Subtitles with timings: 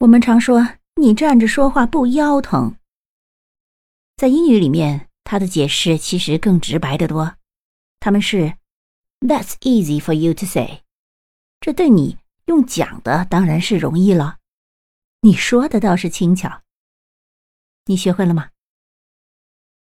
[0.00, 2.76] 我们常说，你站着说话不腰疼。
[4.16, 7.34] 在英语里面，它的解释其实更直白的多。
[7.98, 8.56] 他们是
[9.18, 10.82] that's easy for you to say。
[11.60, 12.16] 这对你
[12.46, 14.38] 用讲的当然是容易了，
[15.22, 16.62] 你说的倒是轻巧。
[17.86, 18.50] 你学会了吗？